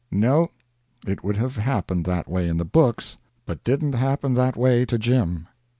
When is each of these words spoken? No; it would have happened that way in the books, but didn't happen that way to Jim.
No; 0.09 0.49
it 1.05 1.23
would 1.23 1.35
have 1.35 1.57
happened 1.57 2.05
that 2.05 2.27
way 2.27 2.47
in 2.47 2.57
the 2.57 2.65
books, 2.65 3.17
but 3.45 3.63
didn't 3.63 3.93
happen 3.93 4.33
that 4.33 4.57
way 4.57 4.83
to 4.83 4.97
Jim. 4.97 5.45